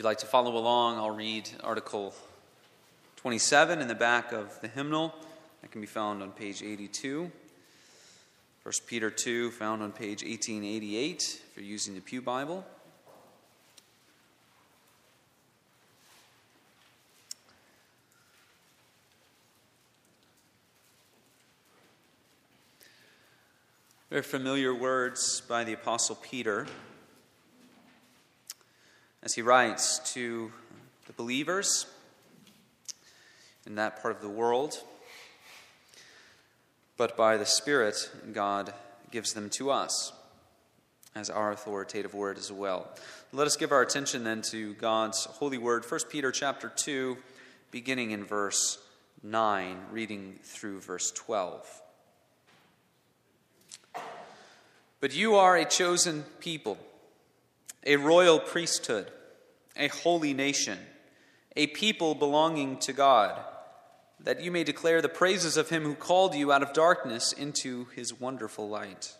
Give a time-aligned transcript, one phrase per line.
[0.00, 2.14] you'd like to follow along, I'll read Article
[3.16, 5.14] 27 in the back of the hymnal.
[5.60, 7.30] That can be found on page 82.
[8.62, 12.64] 1 Peter 2, found on page 1888 if you're using the Pew Bible.
[24.08, 26.66] Very familiar words by the Apostle Peter
[29.22, 30.50] as he writes to
[31.06, 31.86] the believers
[33.66, 34.82] in that part of the world.
[36.96, 38.72] But by the Spirit, God
[39.10, 40.12] gives them to us
[41.14, 42.88] as our authoritative word as well.
[43.32, 45.84] Let us give our attention then to God's holy word.
[45.84, 47.16] 1 Peter chapter 2,
[47.70, 48.78] beginning in verse
[49.22, 51.82] 9, reading through verse 12.
[55.00, 56.78] But you are a chosen people,
[57.84, 59.10] a royal priesthood,
[59.76, 60.78] a holy nation,
[61.56, 63.38] a people belonging to God,
[64.22, 67.86] that you may declare the praises of him who called you out of darkness into
[67.96, 69.14] his wonderful light.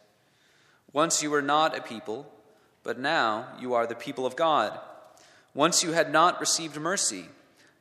[0.92, 2.30] Once you were not a people,
[2.82, 4.78] but now you are the people of God.
[5.54, 7.26] Once you had not received mercy,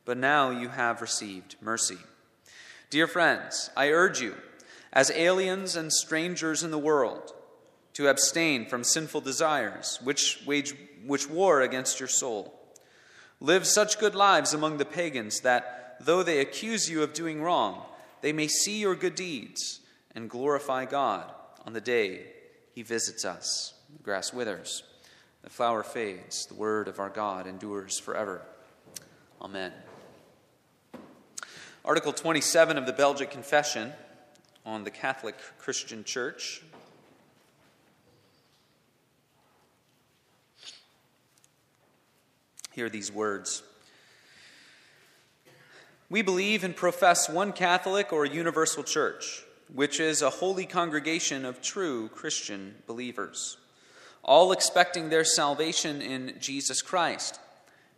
[0.04, 1.98] but now you have received mercy.
[2.88, 4.34] Dear friends, I urge you,
[4.92, 7.32] as aliens and strangers in the world,
[7.94, 10.74] to abstain from sinful desires, which wage
[11.06, 12.54] which war against your soul.
[13.40, 17.86] Live such good lives among the pagans that, though they accuse you of doing wrong,
[18.20, 19.80] they may see your good deeds
[20.14, 21.32] and glorify God
[21.66, 22.26] on the day
[22.74, 23.74] he visits us.
[23.96, 24.82] The grass withers,
[25.42, 28.42] the flower fades, the word of our God endures forever.
[29.40, 29.72] Amen.
[31.82, 33.92] Article 27 of the Belgic Confession
[34.66, 36.62] on the Catholic Christian Church
[42.80, 43.62] Hear these words.
[46.08, 51.60] We believe and profess one Catholic or universal church, which is a holy congregation of
[51.60, 53.58] true Christian believers,
[54.24, 57.38] all expecting their salvation in Jesus Christ,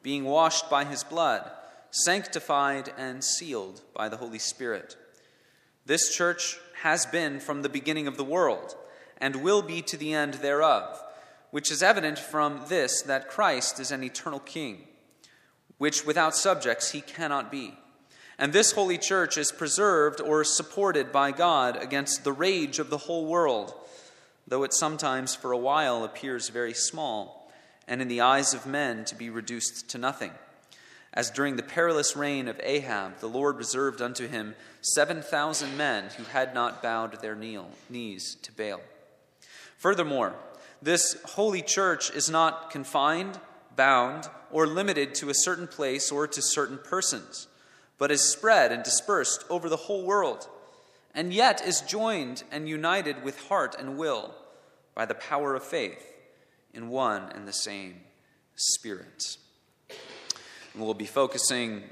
[0.02, 1.48] being washed by his blood,
[1.92, 4.96] sanctified and sealed by the Holy Spirit.
[5.86, 8.74] This church has been from the beginning of the world
[9.18, 11.00] and will be to the end thereof
[11.52, 14.88] which is evident from this that Christ is an eternal king,
[15.76, 17.78] which without subjects he cannot be.
[18.38, 22.96] And this holy church is preserved or supported by God against the rage of the
[22.96, 23.74] whole world,
[24.48, 27.52] though it sometimes for a while appears very small,
[27.86, 30.32] and in the eyes of men to be reduced to nothing.
[31.12, 36.24] As during the perilous reign of Ahab, the Lord reserved unto him 7,000 men who
[36.24, 38.80] had not bowed their knees to Baal.
[39.76, 40.34] Furthermore,
[40.82, 43.38] this holy church is not confined,
[43.76, 47.46] bound, or limited to a certain place or to certain persons,
[47.98, 50.48] but is spread and dispersed over the whole world,
[51.14, 54.34] and yet is joined and united with heart and will
[54.94, 56.12] by the power of faith
[56.74, 58.00] in one and the same
[58.54, 59.38] Spirit.
[59.88, 61.82] And we'll be focusing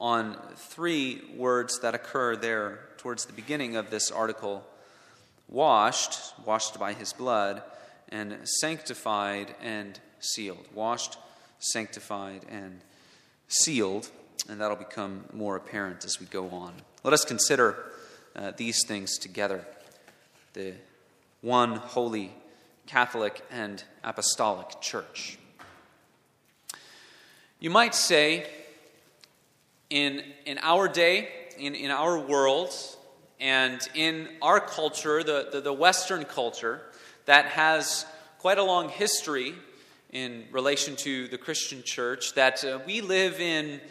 [0.00, 4.64] on three words that occur there towards the beginning of this article
[5.48, 7.62] washed, washed by his blood
[8.10, 10.66] and sanctified and sealed.
[10.74, 11.18] Washed,
[11.58, 12.80] sanctified, and
[13.48, 14.10] sealed.
[14.48, 16.74] And that'll become more apparent as we go on.
[17.04, 17.76] Let us consider
[18.34, 19.64] uh, these things together
[20.54, 20.74] the
[21.40, 22.32] one holy
[22.86, 25.38] Catholic and Apostolic Church.
[27.60, 28.46] You might say,
[29.90, 32.72] in, in our day, in, in our world,
[33.40, 36.80] and in our culture, the, the, the Western culture,
[37.28, 38.06] that has
[38.38, 39.54] quite a long history
[40.10, 43.82] in relation to the Christian church, that uh, we live in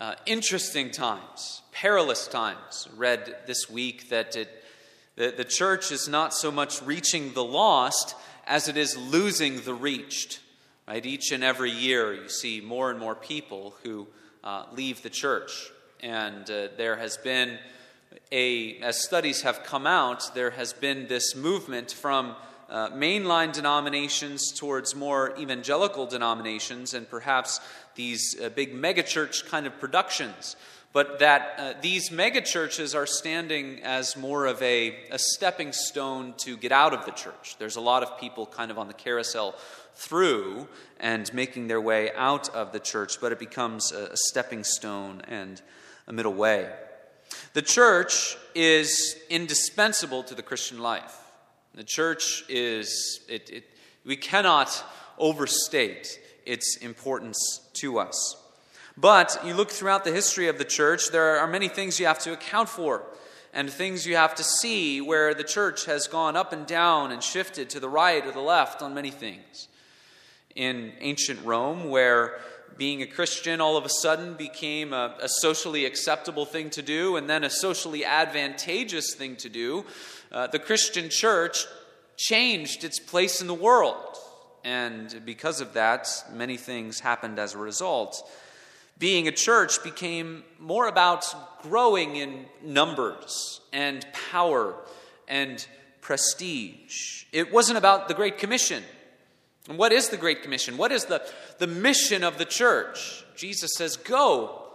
[0.00, 2.88] uh, interesting times, perilous times.
[2.96, 4.64] Read this week that it,
[5.14, 8.16] the, the church is not so much reaching the lost
[8.48, 10.40] as it is losing the reached.
[10.88, 11.06] Right?
[11.06, 14.08] Each and every year, you see more and more people who
[14.42, 15.70] uh, leave the church.
[16.00, 17.60] And uh, there has been
[18.32, 22.34] a, as studies have come out, there has been this movement from
[22.72, 27.60] uh, mainline denominations towards more evangelical denominations and perhaps
[27.96, 30.56] these uh, big megachurch kind of productions.
[30.94, 36.56] But that uh, these megachurches are standing as more of a, a stepping stone to
[36.56, 37.56] get out of the church.
[37.58, 39.54] There's a lot of people kind of on the carousel
[39.94, 40.66] through
[40.98, 45.20] and making their way out of the church, but it becomes a, a stepping stone
[45.28, 45.60] and
[46.06, 46.70] a middle way.
[47.52, 51.21] The church is indispensable to the Christian life.
[51.74, 53.64] The church is, it, it,
[54.04, 54.84] we cannot
[55.18, 58.36] overstate its importance to us.
[58.96, 62.18] But you look throughout the history of the church, there are many things you have
[62.20, 63.04] to account for
[63.54, 67.22] and things you have to see where the church has gone up and down and
[67.22, 69.68] shifted to the right or the left on many things.
[70.54, 72.38] In ancient Rome, where
[72.76, 77.16] being a Christian all of a sudden became a, a, socially acceptable thing to do
[77.16, 79.84] and then a socially advantageous thing to do,
[80.32, 81.66] uh, the Christian church
[82.16, 84.16] changed its place in the world.
[84.64, 88.28] And because of that, many things happened as a result.
[88.98, 94.74] Being a church became more about growing in numbers and power
[95.28, 95.66] and
[96.00, 97.24] prestige.
[97.32, 98.82] It wasn't about the Great Commission.
[99.68, 100.76] And what is the Great Commission?
[100.76, 101.22] What is the,
[101.58, 103.24] the mission of the church?
[103.36, 104.72] Jesus says, Go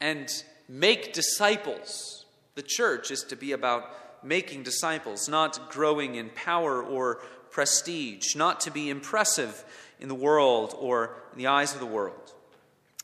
[0.00, 0.30] and
[0.68, 2.24] make disciples.
[2.54, 3.84] The church is to be about
[4.22, 7.20] making disciples, not growing in power or
[7.50, 9.64] prestige, not to be impressive
[10.00, 12.34] in the world or in the eyes of the world.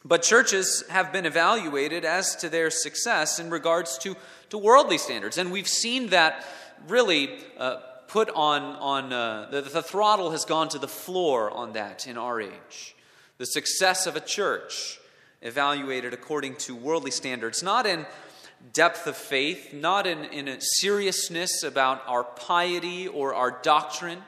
[0.04, 4.16] But churches have been evaluated as to their success in regards to,
[4.50, 5.38] to worldly standards.
[5.38, 6.44] And we've seen that
[6.86, 7.76] really uh,
[8.08, 12.18] put on, on uh, the, the throttle has gone to the floor on that in
[12.18, 12.94] our age.
[13.38, 15.00] The success of a church
[15.40, 18.06] evaluated according to worldly standards, not in
[18.72, 24.22] depth of faith, not in, in a seriousness about our piety or our doctrine,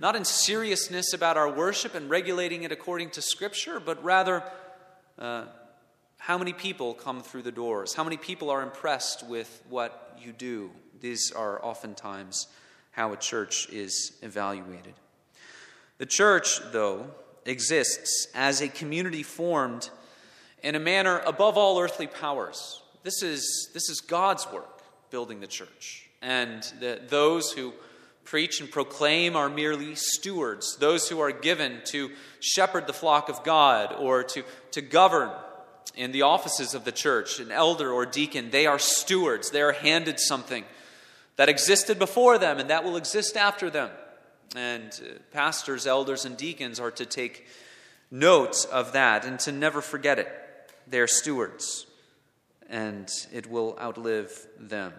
[0.00, 4.42] not in seriousness about our worship and regulating it according to Scripture, but rather
[5.18, 5.44] uh,
[6.18, 10.32] how many people come through the doors, how many people are impressed with what you
[10.32, 10.70] do.
[11.00, 12.46] These are oftentimes
[12.92, 14.94] how a church is evaluated.
[15.98, 17.10] The church, though,
[17.44, 19.90] exists as a community formed
[20.62, 25.46] in a manner above all earthly powers this is, this is God's work, building the
[25.46, 26.08] church.
[26.20, 26.62] And
[27.08, 27.74] those who
[28.24, 32.10] preach and proclaim are merely stewards, those who are given to
[32.40, 35.30] shepherd the flock of God or to, to govern
[35.94, 39.50] in the offices of the church, an elder or deacon, they are stewards.
[39.50, 40.64] They are handed something
[41.36, 43.90] that existed before them and that will exist after them.
[44.56, 47.46] And uh, pastors, elders, and deacons are to take
[48.10, 50.28] note of that and to never forget it.
[50.86, 51.86] They're stewards
[52.74, 54.92] and it will outlive them.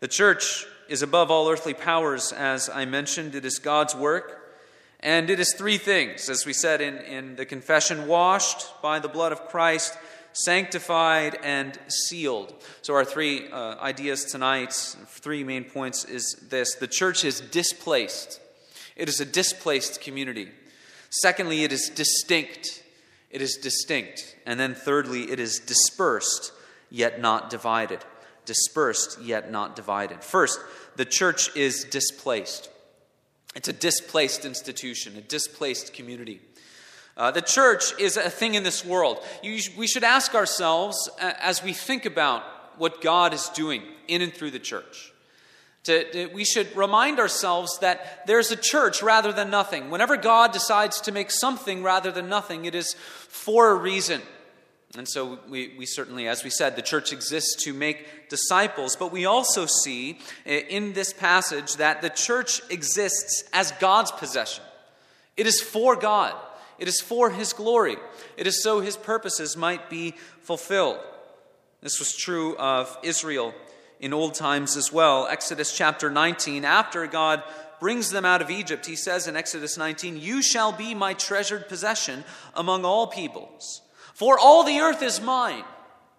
[0.00, 3.36] The church is above all earthly powers, as I mentioned.
[3.36, 4.38] It is God's work.
[4.98, 9.08] And it is three things, as we said in, in the confession washed by the
[9.08, 9.96] blood of Christ,
[10.32, 12.52] sanctified, and sealed.
[12.82, 18.40] So, our three uh, ideas tonight, three main points, is this the church is displaced,
[18.96, 20.48] it is a displaced community.
[21.08, 22.82] Secondly, it is distinct.
[23.30, 24.36] It is distinct.
[24.44, 26.52] And then thirdly, it is dispersed
[26.90, 28.04] yet not divided.
[28.44, 30.24] Dispersed, yet not divided.
[30.24, 30.60] First,
[30.96, 32.68] the church is displaced.
[33.54, 36.40] It's a displaced institution, a displaced community.
[37.16, 39.18] Uh, the church is a thing in this world.
[39.42, 42.42] You, we should ask ourselves uh, as we think about
[42.78, 45.12] what God is doing in and through the church.
[45.84, 49.90] To, to, we should remind ourselves that there's a church rather than nothing.
[49.90, 54.22] Whenever God decides to make something rather than nothing, it is for a reason.
[54.96, 59.12] And so we, we certainly, as we said, the church exists to make disciples, but
[59.12, 64.64] we also see eh, in this passage that the church exists as God's possession.
[65.36, 66.34] It is for God,
[66.78, 67.96] it is for His glory,
[68.36, 70.98] it is so His purposes might be fulfilled.
[71.82, 73.54] This was true of Israel
[74.00, 75.28] in old times as well.
[75.28, 77.42] Exodus chapter 19, after God
[77.78, 81.68] brings them out of Egypt, He says in Exodus 19, You shall be my treasured
[81.68, 83.82] possession among all peoples.
[84.14, 85.64] For all the earth is mine.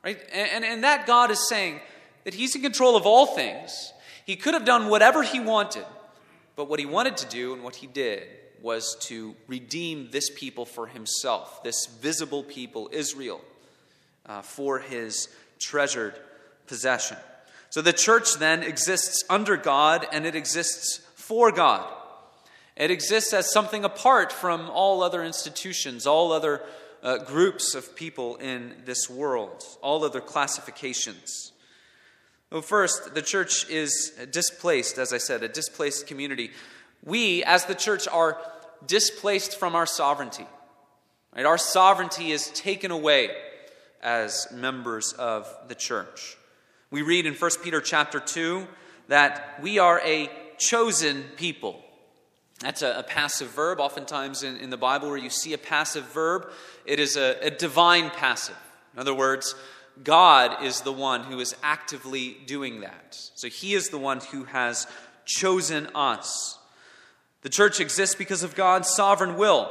[0.04, 0.20] Right?
[0.34, 1.80] And, and that God is saying
[2.24, 3.94] that He's in control of all things.
[4.26, 5.86] He could have done whatever He wanted,
[6.56, 8.28] but what He wanted to do and what He did
[8.62, 13.42] was to redeem this people for Himself, this visible people, Israel,
[14.26, 15.28] uh, for His
[15.60, 16.16] treasured
[16.68, 17.18] possession.
[17.70, 21.88] So the church then exists under God and it exists for God.
[22.76, 26.62] It exists as something apart from all other institutions, all other
[27.04, 31.52] uh, groups of people in this world, all other classifications.
[32.52, 36.52] Well, first, the church is displaced, as I said, a displaced community.
[37.04, 38.38] We, as the church, are
[38.86, 40.46] displaced from our sovereignty.
[41.36, 41.46] Right?
[41.46, 43.30] Our sovereignty is taken away
[44.02, 46.38] as members of the church.
[46.90, 48.68] We read in 1 Peter chapter 2
[49.08, 51.82] that we are a chosen people.
[52.62, 53.80] That's a, a passive verb.
[53.80, 56.50] Oftentimes in, in, the Bible, where you see a passive verb,
[56.86, 58.58] it is a, a divine passive.
[58.94, 59.56] In other words,
[60.04, 63.18] God is the one who is actively doing that.
[63.36, 64.88] So He is the one who has
[65.26, 66.60] chosen us.
[67.42, 69.70] The church exists because of God's sovereign will.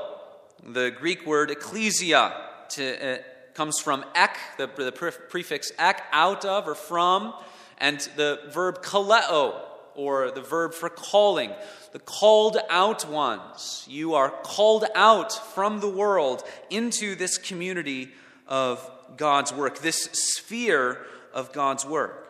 [0.63, 2.35] The Greek word ecclesia
[2.71, 3.19] to, uh,
[3.55, 7.33] comes from ek, the, the prefix ek, out of or from,
[7.79, 9.61] and the verb kaleo,
[9.95, 11.53] or the verb for calling,
[11.93, 13.85] the called out ones.
[13.89, 18.13] You are called out from the world into this community
[18.47, 20.99] of God's work, this sphere
[21.33, 22.29] of God's work.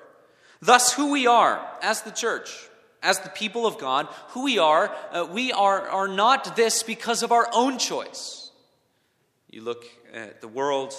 [0.60, 2.50] Thus, who we are as the church,
[3.02, 7.22] as the people of God, who we are, uh, we are, are not this because
[7.22, 8.50] of our own choice.
[9.48, 10.94] You look at the world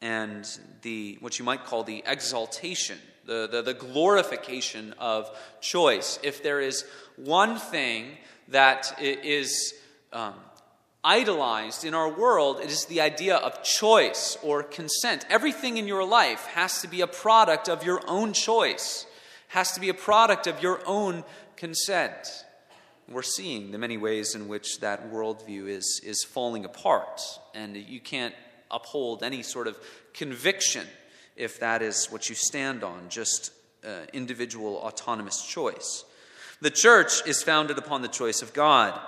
[0.00, 0.46] and
[0.82, 2.98] the what you might call the exaltation,
[3.28, 5.30] the, the, the glorification of
[5.60, 6.18] choice.
[6.22, 6.84] If there is
[7.16, 8.16] one thing
[8.48, 9.74] that is
[10.14, 10.32] um,
[11.04, 15.26] idolized in our world, it is the idea of choice or consent.
[15.28, 19.06] Everything in your life has to be a product of your own choice,
[19.48, 21.22] has to be a product of your own
[21.54, 22.46] consent.
[23.10, 27.20] We're seeing the many ways in which that worldview is, is falling apart,
[27.54, 28.34] and you can't
[28.70, 29.78] uphold any sort of
[30.14, 30.86] conviction
[31.38, 33.52] if that is what you stand on, just
[33.86, 36.04] uh, individual autonomous choice.
[36.60, 38.98] The church is founded upon the choice of God.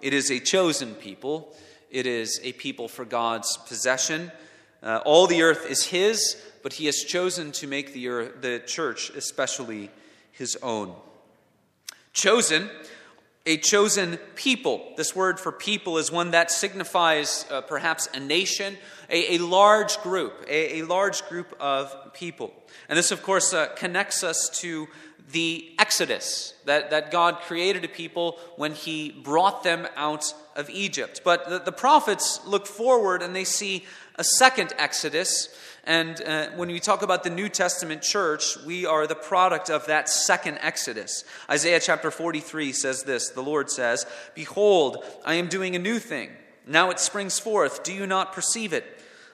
[0.00, 1.56] It is a chosen people,
[1.90, 4.30] it is a people for God's possession.
[4.82, 8.62] Uh, all the earth is His, but He has chosen to make the, earth, the
[8.66, 9.90] church especially
[10.30, 10.94] His own.
[12.12, 12.68] Chosen,
[13.48, 14.92] a chosen people.
[14.98, 18.76] This word for people is one that signifies uh, perhaps a nation,
[19.08, 22.52] a, a large group, a, a, large group of people.
[22.90, 24.86] And this, of course, uh, connects us to
[25.32, 31.22] the Exodus, that, that God created a people when He brought them out of Egypt.
[31.24, 33.86] But the, the prophets look forward and they see
[34.16, 35.48] a second Exodus.
[35.88, 39.86] And uh, when we talk about the New Testament church, we are the product of
[39.86, 41.24] that second Exodus.
[41.48, 44.04] Isaiah chapter 43 says this The Lord says,
[44.34, 46.28] Behold, I am doing a new thing.
[46.66, 47.84] Now it springs forth.
[47.84, 48.84] Do you not perceive it?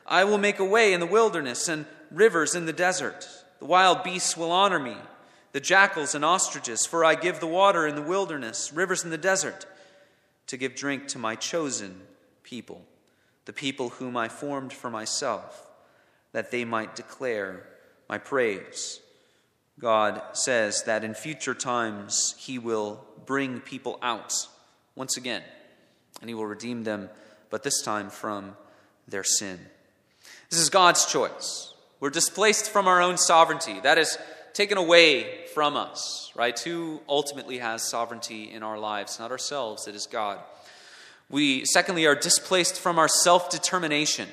[0.06, 3.26] I will make a way in the wilderness and rivers in the desert.
[3.58, 4.96] The wild beasts will honor me
[5.50, 9.18] the jackals and ostriches, for I give the water in the wilderness, rivers in the
[9.18, 9.66] desert,
[10.46, 12.02] to give drink to my chosen
[12.44, 12.82] people,
[13.44, 15.63] the people whom I formed for myself,
[16.34, 17.62] that they might declare
[18.08, 19.00] my praise.
[19.78, 24.34] God says that in future times he will bring people out
[24.96, 25.42] once again,
[26.20, 27.08] and he will redeem them,
[27.50, 28.56] but this time from
[29.06, 29.58] their sin.
[30.50, 31.72] This is God's choice.
[32.00, 33.78] We're displaced from our own sovereignty.
[33.80, 34.18] That is
[34.54, 36.58] taken away from us, right?
[36.58, 39.20] Who ultimately has sovereignty in our lives?
[39.20, 40.40] Not ourselves, it is God.
[41.30, 44.28] We, secondly, are displaced from our self determination.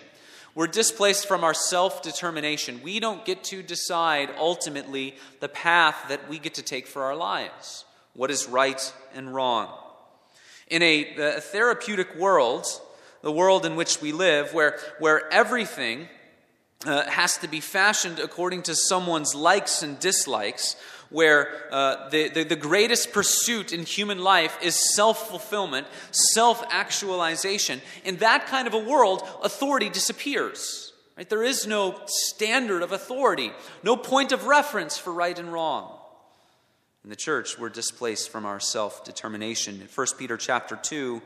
[0.53, 2.81] We're displaced from our self determination.
[2.83, 7.15] We don't get to decide ultimately the path that we get to take for our
[7.15, 9.69] lives, what is right and wrong.
[10.67, 12.65] In a, a therapeutic world,
[13.21, 16.07] the world in which we live, where, where everything
[16.85, 20.75] uh, has to be fashioned according to someone's likes and dislikes,
[21.11, 27.81] where uh, the, the, the, greatest pursuit in human life is self fulfillment, self actualization.
[28.03, 30.93] In that kind of a world, authority disappears.
[31.17, 31.29] Right?
[31.29, 33.51] There is no standard of authority,
[33.83, 35.97] no point of reference for right and wrong.
[37.03, 39.81] In the church, we're displaced from our self determination.
[39.81, 41.21] In 1 Peter chapter 2,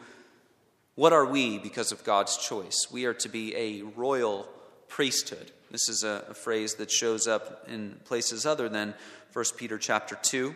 [0.96, 2.88] what are we because of God's choice?
[2.92, 4.48] We are to be a royal
[4.88, 5.51] priesthood.
[5.75, 8.94] This is a, a phrase that shows up in places other than
[9.34, 10.55] 1 Peter chapter 2.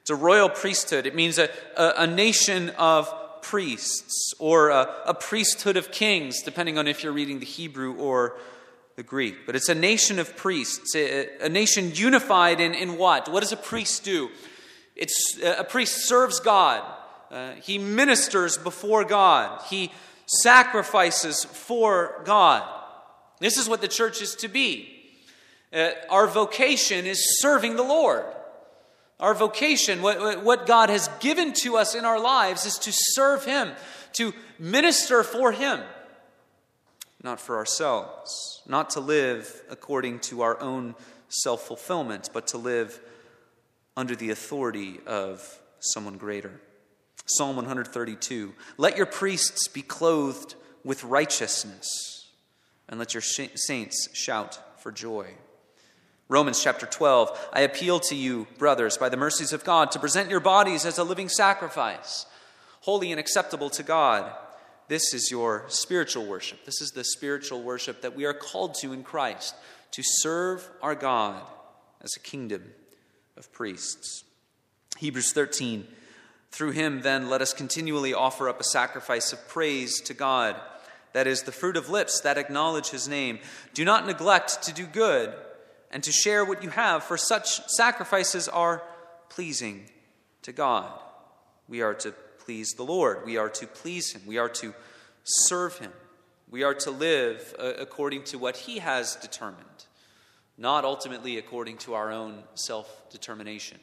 [0.00, 1.06] It's a royal priesthood.
[1.06, 3.08] It means a, a, a nation of
[3.40, 8.36] priests or a, a, priesthood of kings, depending on if you're reading the Hebrew or
[8.96, 9.46] the Greek.
[9.46, 13.30] But it's a nation of priests, a, a nation unified in, in what?
[13.30, 14.28] What does a priest do?
[14.96, 16.82] It's, a priest serves God,
[17.30, 19.92] uh, he ministers before God, he
[20.26, 22.74] sacrifices for God.
[23.40, 24.94] This is what the church is to be.
[25.72, 28.24] Uh, our vocation is serving the Lord.
[29.20, 33.44] Our vocation, what, what God has given to us in our lives, is to serve
[33.44, 33.72] Him,
[34.14, 35.80] to minister for Him,
[37.22, 40.94] not for ourselves, not to live according to our own
[41.28, 43.00] self fulfillment, but to live
[43.96, 46.60] under the authority of someone greater.
[47.26, 50.54] Psalm 132 Let your priests be clothed
[50.84, 52.17] with righteousness
[52.88, 55.34] and let your sh- saints shout for joy.
[56.28, 60.30] Romans chapter 12 I appeal to you, brothers, by the mercies of God, to present
[60.30, 62.26] your bodies as a living sacrifice,
[62.80, 64.30] holy and acceptable to God.
[64.88, 66.64] This is your spiritual worship.
[66.64, 69.54] This is the spiritual worship that we are called to in Christ,
[69.92, 71.42] to serve our God
[72.00, 72.62] as a kingdom
[73.36, 74.24] of priests.
[74.98, 75.86] Hebrews 13
[76.50, 80.56] Through him, then, let us continually offer up a sacrifice of praise to God.
[81.18, 83.40] That is, the fruit of lips that acknowledge his name.
[83.74, 85.34] Do not neglect to do good
[85.90, 88.84] and to share what you have, for such sacrifices are
[89.28, 89.86] pleasing
[90.42, 90.92] to God.
[91.68, 92.12] We are to
[92.44, 93.26] please the Lord.
[93.26, 94.22] We are to please him.
[94.28, 94.72] We are to
[95.24, 95.90] serve him.
[96.48, 99.86] We are to live uh, according to what he has determined,
[100.56, 103.80] not ultimately according to our own self determination.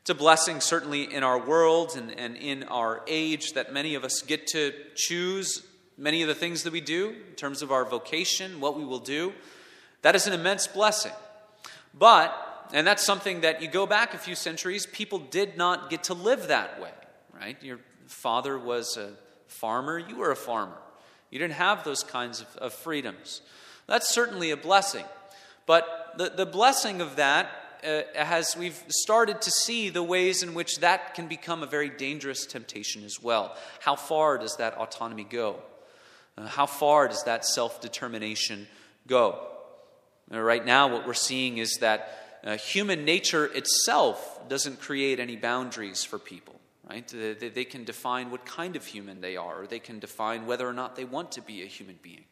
[0.00, 4.04] It's a blessing, certainly, in our world and, and in our age that many of
[4.04, 5.66] us get to choose
[6.00, 8.98] many of the things that we do in terms of our vocation, what we will
[8.98, 9.34] do.
[10.02, 11.12] That is an immense blessing.
[11.92, 12.34] But,
[12.72, 16.14] and that's something that you go back a few centuries, people did not get to
[16.14, 16.90] live that way,
[17.38, 17.62] right?
[17.62, 19.10] Your father was a
[19.46, 20.78] farmer, you were a farmer.
[21.30, 23.42] You didn't have those kinds of, of freedoms.
[23.86, 25.04] That's certainly a blessing.
[25.66, 27.50] But the, the blessing of that
[27.84, 31.88] uh, as we've started to see the ways in which that can become a very
[31.88, 33.56] dangerous temptation as well.
[33.80, 35.62] How far does that autonomy go?
[36.40, 38.66] Uh, how far does that self determination
[39.06, 39.46] go?
[40.32, 45.36] Uh, right now, what we're seeing is that uh, human nature itself doesn't create any
[45.36, 46.54] boundaries for people.
[46.88, 47.06] Right?
[47.06, 50.68] They, they can define what kind of human they are, or they can define whether
[50.68, 52.24] or not they want to be a human being.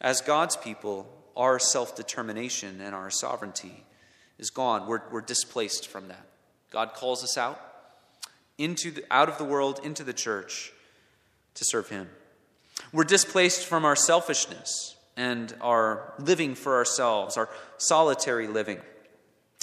[0.00, 3.84] As God's people, our self determination and our sovereignty
[4.38, 4.86] is gone.
[4.86, 6.26] We're, we're displaced from that.
[6.70, 7.60] God calls us out,
[8.58, 10.72] into the, out of the world, into the church
[11.54, 12.08] to serve Him.
[12.92, 18.78] We're displaced from our selfishness and our living for ourselves, our solitary living.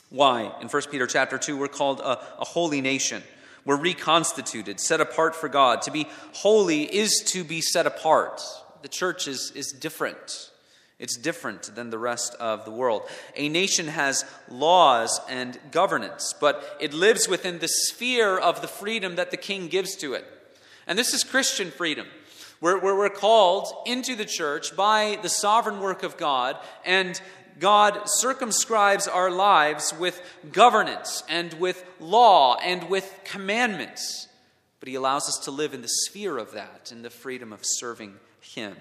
[0.09, 0.51] Why?
[0.61, 3.23] In 1 Peter chapter 2, we're called a, a holy nation.
[3.65, 5.81] We're reconstituted, set apart for God.
[5.83, 8.41] To be holy is to be set apart.
[8.81, 10.51] The church is, is different.
[10.99, 13.03] It's different than the rest of the world.
[13.35, 19.15] A nation has laws and governance, but it lives within the sphere of the freedom
[19.15, 20.25] that the king gives to it.
[20.85, 22.07] And this is Christian freedom.
[22.63, 27.21] Where, we're called into the church by the sovereign work of God, and
[27.59, 30.21] God circumscribes our lives with
[30.53, 34.29] governance and with law and with commandments.
[34.79, 37.59] But He allows us to live in the sphere of that, in the freedom of
[37.63, 38.77] serving Him.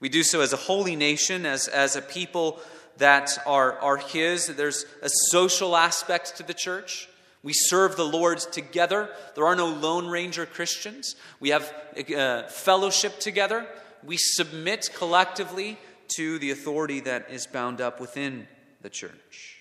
[0.00, 2.58] We do so as a holy nation, as, as a people
[2.96, 4.48] that are, are His.
[4.48, 7.08] There's a social aspect to the church.
[7.42, 9.08] We serve the Lord together.
[9.34, 11.16] There are no Lone Ranger Christians.
[11.40, 11.72] We have
[12.16, 13.66] uh, fellowship together.
[14.04, 15.78] We submit collectively
[16.16, 18.48] to the authority that is bound up within
[18.82, 19.58] the church.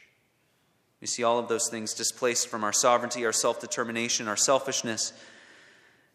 [1.01, 5.13] We see all of those things displaced from our sovereignty, our self determination, our selfishness.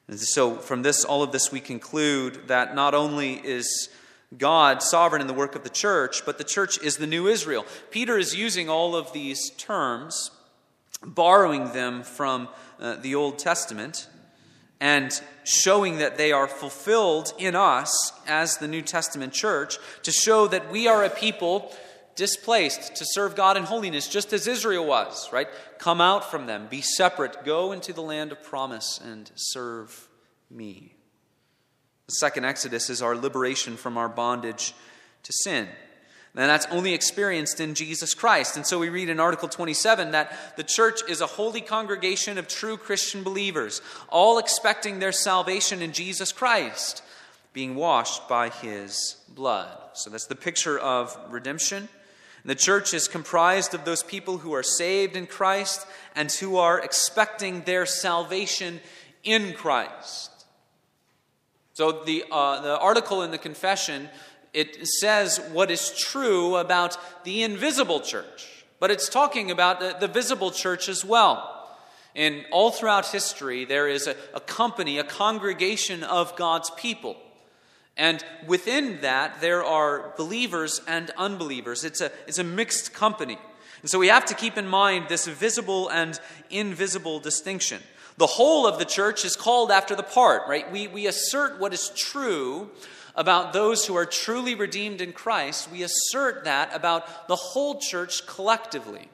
[0.08, 3.88] And so, from this, all of this, we conclude that not only is
[4.36, 7.64] God sovereign in the work of the church, but the church is the new Israel.
[7.90, 10.30] Peter is using all of these terms,
[11.04, 12.48] borrowing them from
[12.80, 14.08] uh, the Old Testament,
[14.80, 20.48] and showing that they are fulfilled in us as the New Testament church to show
[20.48, 21.72] that we are a people
[22.14, 25.48] displaced to serve God in holiness, just as Israel was, right?
[25.78, 30.08] Come out from them, be separate, go into the land of promise, and serve
[30.50, 30.94] me.
[32.06, 34.74] The second Exodus is our liberation from our bondage
[35.22, 35.68] to sin.
[36.34, 38.56] And that's only experienced in Jesus Christ.
[38.56, 42.48] And so we read in Article 27 that the church is a holy congregation of
[42.48, 47.02] true Christian believers, all expecting their salvation in Jesus Christ,
[47.52, 49.78] being washed by his blood.
[49.92, 51.86] So that's the picture of redemption.
[52.42, 56.56] And the church is comprised of those people who are saved in Christ and who
[56.56, 58.80] are expecting their salvation
[59.22, 60.30] in Christ.
[61.74, 64.08] So the, uh, the article in the confession,
[64.52, 70.12] it says what is true about the invisible church, but it's talking about the, the
[70.12, 71.48] visible church as well.
[72.14, 77.16] And all throughout history, there is a, a company, a congregation of God's people.
[77.96, 81.84] And within that, there are believers and unbelievers.
[81.84, 83.38] It's a, it's a mixed company.
[83.80, 86.18] And so we have to keep in mind this visible and
[86.50, 87.82] invisible distinction.
[88.18, 90.70] The whole of the church is called after the part, right?
[90.70, 92.70] We, we assert what is true
[93.14, 95.70] about those who are truly redeemed in Christ.
[95.70, 99.08] We assert that about the whole church collectively.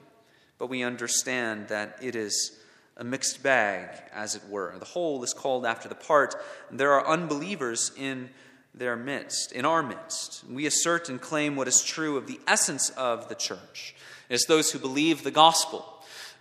[0.58, 2.58] But we understand that it is
[2.96, 4.74] a mixed bag, as it were.
[4.78, 6.34] The whole is called after the part.
[6.70, 8.30] There are unbelievers in
[8.74, 10.44] their midst, in our midst.
[10.48, 13.94] We assert and claim what is true of the essence of the church.
[14.28, 15.84] It's those who believe the gospel,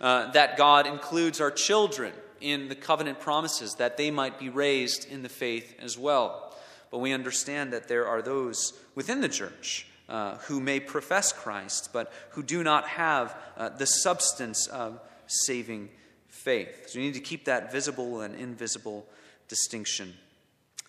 [0.00, 5.10] uh, that God includes our children in the covenant promises that they might be raised
[5.10, 6.47] in the faith as well.
[6.90, 11.90] But we understand that there are those within the church uh, who may profess Christ,
[11.92, 15.90] but who do not have uh, the substance of saving
[16.28, 16.88] faith.
[16.88, 19.06] So we need to keep that visible and invisible
[19.48, 20.14] distinction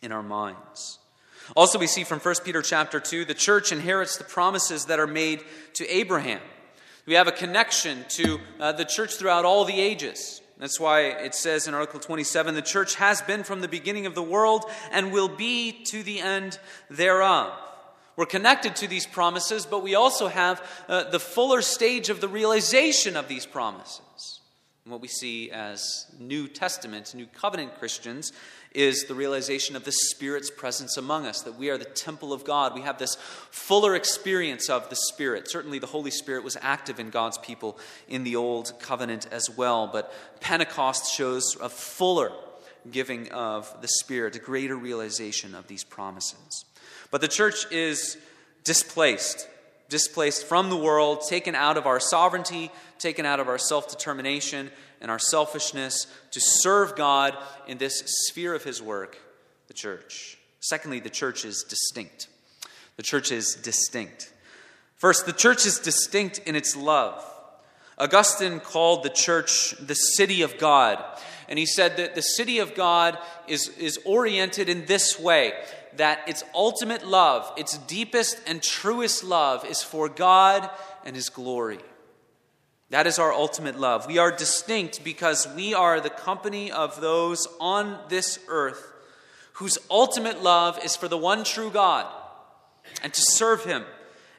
[0.01, 0.99] in our minds.
[1.55, 5.07] Also, we see from 1 Peter chapter 2, the church inherits the promises that are
[5.07, 6.41] made to Abraham.
[7.05, 10.41] We have a connection to uh, the church throughout all the ages.
[10.59, 14.13] That's why it says in Article 27 the church has been from the beginning of
[14.13, 17.53] the world and will be to the end thereof.
[18.17, 22.27] We're connected to these promises, but we also have uh, the fuller stage of the
[22.27, 24.41] realization of these promises.
[24.83, 28.33] And what we see as New Testament, New Covenant Christians,
[28.71, 32.43] is the realization of the Spirit's presence among us, that we are the temple of
[32.43, 32.75] God.
[32.75, 33.15] We have this
[33.49, 35.49] fuller experience of the Spirit.
[35.49, 39.89] Certainly, the Holy Spirit was active in God's people in the Old Covenant as well,
[39.91, 42.31] but Pentecost shows a fuller
[42.91, 46.65] giving of the Spirit, a greater realization of these promises.
[47.11, 48.17] But the church is
[48.63, 49.47] displaced,
[49.89, 54.69] displaced from the world, taken out of our sovereignty, taken out of our self determination
[55.01, 57.35] and our selfishness to serve God
[57.67, 59.17] in this sphere of His work,
[59.67, 60.37] the church.
[60.59, 62.27] Secondly, the church is distinct.
[62.97, 64.31] The church is distinct.
[64.95, 67.25] First, the church is distinct in its love.
[67.97, 71.03] Augustine called the church the city of God.
[71.47, 75.53] And he said that the city of God is, is oriented in this way
[75.97, 80.69] that its ultimate love, its deepest and truest love, is for God
[81.05, 81.79] and His glory.
[82.89, 84.07] That is our ultimate love.
[84.07, 88.93] We are distinct because we are the company of those on this earth
[89.53, 92.07] whose ultimate love is for the one true God
[93.03, 93.83] and to serve Him.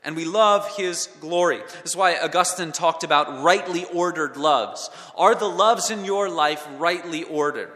[0.03, 1.59] And we love His glory.
[1.83, 4.91] This is why Augustine talked about rightly ordered loves.
[5.15, 7.71] Are the loves in your life rightly ordered?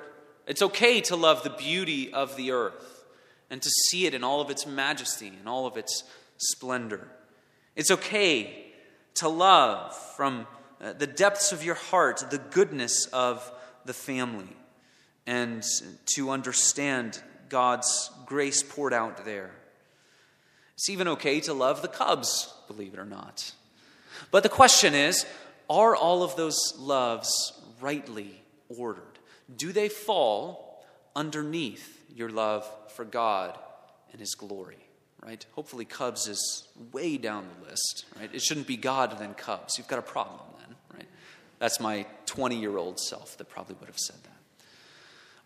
[0.47, 2.94] It's okay to love the beauty of the earth
[3.51, 6.05] and to see it in all of its majesty and all of its
[6.39, 7.09] splendor.
[7.77, 8.67] It's okay
[9.17, 10.47] to love from
[10.81, 13.51] uh, the depths of your heart, the goodness of
[13.85, 14.57] the family,
[15.27, 15.65] and
[16.15, 19.51] to understand God's grace poured out there.
[20.75, 23.53] It's even okay to love the Cubs, believe it or not.
[24.31, 25.25] But the question is
[25.69, 29.19] are all of those loves rightly ordered?
[29.55, 30.64] Do they fall
[31.17, 33.59] underneath your love for God
[34.13, 34.79] and His glory?
[35.25, 35.45] Right?
[35.53, 38.05] Hopefully, Cubs is way down the list.
[38.19, 38.31] Right?
[38.33, 39.79] It shouldn't be God then Cubs.
[39.79, 40.41] You've got a problem.
[40.59, 41.09] Then, right?
[41.59, 44.31] That's my 20 year old self that probably would have said that.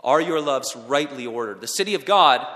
[0.00, 1.60] Are your loves rightly ordered?
[1.60, 2.46] The city of God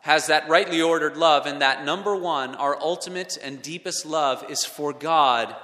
[0.00, 4.64] has that rightly ordered love, and that number one, our ultimate and deepest love, is
[4.64, 5.54] for God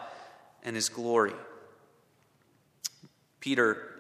[0.65, 1.35] and His glory.
[3.39, 3.92] Peter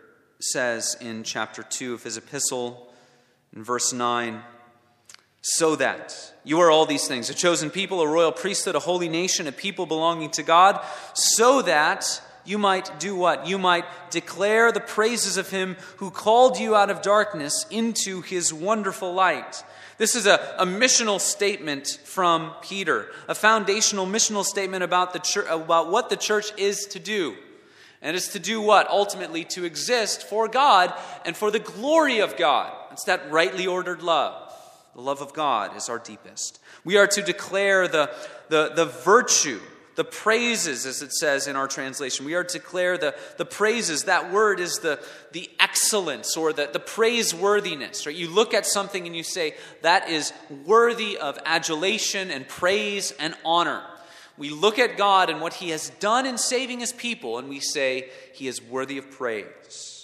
[0.43, 2.93] says in chapter 2 of his epistle,
[3.55, 4.43] in verse 9,
[5.43, 9.09] so that you are all these things a chosen people, a royal priesthood, a holy
[9.09, 13.47] nation, a people belonging to God, so that you might do what?
[13.47, 18.53] You might declare the praises of him who called you out of darkness into his
[18.53, 19.63] wonderful light.
[19.99, 25.47] This is a, a missional statement from Peter, a foundational missional statement about, the church,
[25.49, 27.37] about what the church is to do.
[28.03, 28.89] And it's to do what?
[28.89, 30.93] Ultimately, to exist for God
[31.25, 32.73] and for the glory of God.
[32.91, 34.53] It's that rightly ordered love.
[34.95, 36.59] The love of God is our deepest.
[36.85, 38.11] We are to declare the,
[38.49, 39.61] the, the virtue
[39.95, 42.25] the praises, as it says in our translation.
[42.25, 44.05] We are to declare the, the praises.
[44.05, 44.99] That word is the,
[45.33, 48.07] the excellence or the, the praiseworthiness.
[48.07, 48.15] Right?
[48.15, 50.33] You look at something and you say, that is
[50.65, 53.83] worthy of adulation and praise and honor.
[54.39, 57.61] We look at God and what He has done in saving His people, and we
[57.61, 60.03] say, He is worthy of praise.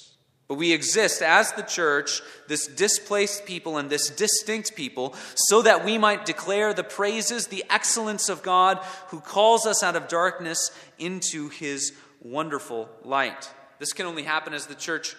[0.48, 5.84] But we exist as the church, this displaced people and this distinct people, so that
[5.84, 10.70] we might declare the praises, the excellence of God who calls us out of darkness
[10.98, 13.50] into his wonderful light.
[13.78, 15.14] This can only happen as the church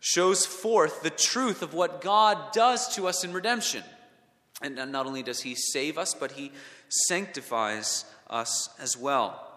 [0.00, 3.84] shows forth the truth of what God does to us in redemption.
[4.60, 6.50] And not only does he save us, but he
[6.88, 9.48] sanctifies us as well.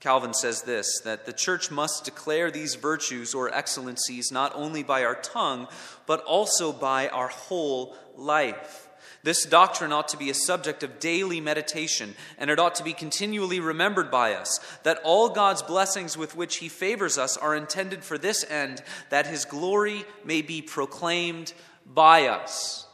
[0.00, 5.02] Calvin says this that the church must declare these virtues or excellencies not only by
[5.02, 5.66] our tongue,
[6.06, 8.88] but also by our whole life.
[9.22, 12.92] This doctrine ought to be a subject of daily meditation, and it ought to be
[12.92, 18.04] continually remembered by us that all God's blessings with which He favors us are intended
[18.04, 21.54] for this end, that His glory may be proclaimed
[21.86, 22.86] by us,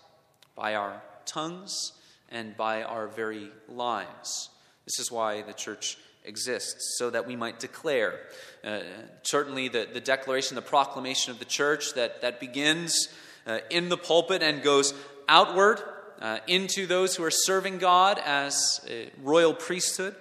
[0.54, 1.94] by our tongues,
[2.30, 4.50] and by our very lives.
[4.84, 8.20] This is why the church exists so that we might declare.
[8.62, 8.80] Uh,
[9.22, 13.08] certainly, the, the declaration, the proclamation of the church that, that begins
[13.46, 14.94] uh, in the pulpit and goes
[15.28, 15.80] outward
[16.20, 20.14] uh, into those who are serving God as a royal priesthood,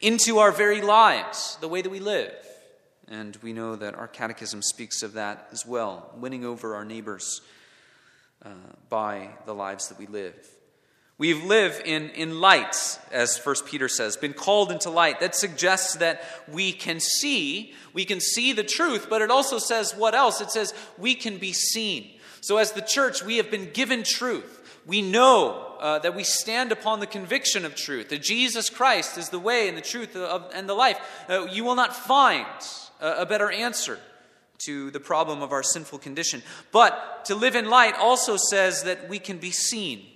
[0.00, 2.34] into our very lives, the way that we live.
[3.10, 7.40] And we know that our catechism speaks of that as well, winning over our neighbors
[8.44, 8.50] uh,
[8.90, 10.36] by the lives that we live.
[11.18, 15.18] We live in, in light, as First Peter says, been called into light.
[15.18, 19.96] That suggests that we can see, we can see the truth, but it also says
[19.96, 20.40] what else?
[20.40, 22.08] It says we can be seen.
[22.40, 24.54] So, as the church, we have been given truth.
[24.86, 29.28] We know uh, that we stand upon the conviction of truth, that Jesus Christ is
[29.28, 31.00] the way and the truth of, and the life.
[31.28, 32.46] Uh, you will not find
[33.00, 33.98] a, a better answer
[34.58, 36.44] to the problem of our sinful condition.
[36.70, 40.06] But to live in light also says that we can be seen.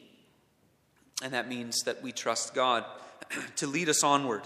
[1.23, 2.85] And that means that we trust God
[3.57, 4.43] to lead us onward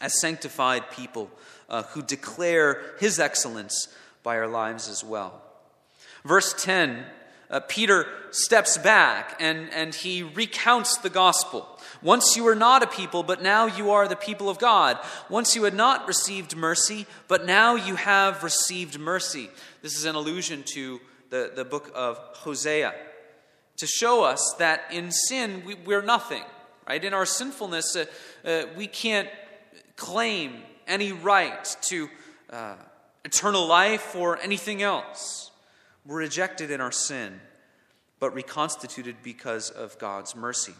[0.00, 1.30] as sanctified people
[1.68, 3.88] uh, who declare His excellence
[4.22, 5.40] by our lives as well.
[6.24, 7.04] Verse 10,
[7.50, 11.68] uh, Peter steps back and, and he recounts the gospel.
[12.02, 14.98] Once you were not a people, but now you are the people of God.
[15.28, 19.48] Once you had not received mercy, but now you have received mercy.
[19.82, 22.94] This is an allusion to the, the book of Hosea
[23.76, 26.42] to show us that in sin we, we're nothing,
[26.88, 27.04] right?
[27.04, 28.06] In our sinfulness, uh,
[28.44, 29.28] uh, we can't
[29.96, 32.08] claim any right to
[32.50, 32.74] uh,
[33.24, 35.50] eternal life or anything else.
[36.04, 37.40] We're rejected in our sin,
[38.20, 40.74] but reconstituted because of God's mercy.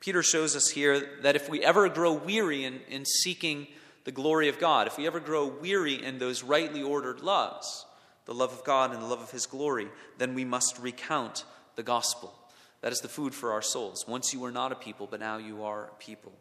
[0.00, 3.66] Peter shows us here that if we ever grow weary in, in seeking
[4.04, 7.86] the glory of God, if we ever grow weary in those rightly ordered loves,
[8.26, 11.44] the love of God and the love of His glory, then we must recount
[11.76, 12.34] the gospel.
[12.80, 14.04] That is the food for our souls.
[14.06, 16.32] Once you were not a people, but now you are a people.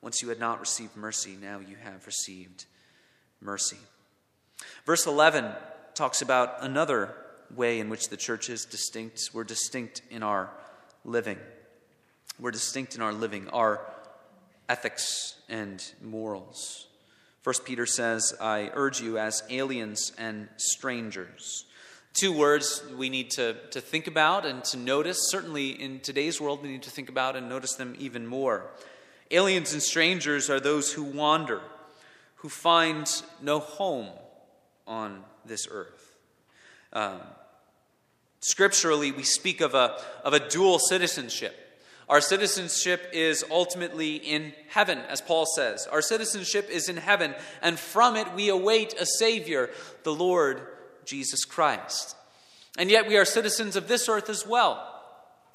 [0.00, 2.64] Once you had not received mercy, now you have received
[3.40, 3.76] mercy.
[4.86, 5.52] Verse 11
[5.94, 7.14] talks about another
[7.54, 9.30] way in which the church is distinct.
[9.34, 10.50] We're distinct in our
[11.04, 11.38] living.
[12.38, 13.80] We're distinct in our living, our
[14.68, 16.86] ethics and morals.
[17.42, 21.64] First Peter says, I urge you as aliens and strangers
[22.12, 25.30] Two words we need to, to think about and to notice.
[25.30, 28.66] Certainly in today's world, we need to think about and notice them even more.
[29.30, 31.60] Aliens and strangers are those who wander,
[32.36, 33.08] who find
[33.40, 34.08] no home
[34.88, 36.16] on this earth.
[36.92, 37.20] Um,
[38.40, 41.56] scripturally, we speak of a, of a dual citizenship.
[42.08, 45.86] Our citizenship is ultimately in heaven, as Paul says.
[45.86, 49.70] Our citizenship is in heaven, and from it we await a Savior,
[50.02, 50.60] the Lord
[51.10, 52.16] Jesus Christ.
[52.78, 54.86] And yet we are citizens of this earth as well.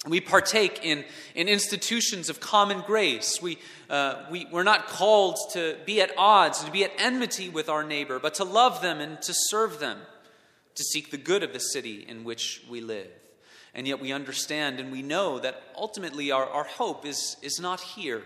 [0.05, 3.41] We partake in, in institutions of common grace.
[3.41, 3.57] We,
[3.89, 7.83] uh, we, we're not called to be at odds, to be at enmity with our
[7.83, 9.97] neighbor, but to love them and to serve them,
[10.75, 13.07] to seek the good of the city in which we live.
[13.73, 17.79] And yet we understand and we know that ultimately our, our hope is, is not
[17.79, 18.23] here.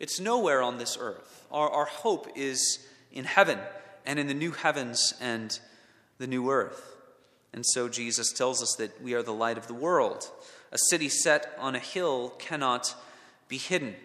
[0.00, 1.46] It's nowhere on this earth.
[1.52, 3.58] Our, our hope is in heaven
[4.06, 5.56] and in the new heavens and
[6.20, 6.96] the new earth.
[7.52, 10.30] And so Jesus tells us that we are the light of the world.
[10.70, 12.94] A city set on a hill cannot
[13.48, 13.96] be hidden.